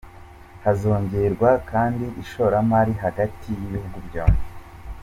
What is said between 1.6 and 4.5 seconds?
kandi ishoramari hagati y’ibihugu byombi.